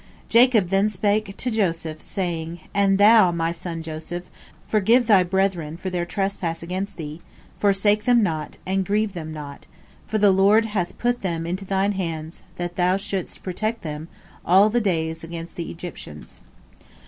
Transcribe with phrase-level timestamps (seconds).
[0.29, 4.23] Jacob then spake to Joseph, saying: "And thou, my son Joseph,
[4.67, 7.21] forgive thy brethren for their trespass against thee,
[7.59, 9.67] forsake them not, and grieve them not,
[10.07, 14.07] for the Lord hath put them into thine hands, that thou shouldst protect them
[14.43, 16.39] all thy days against the Egyptians."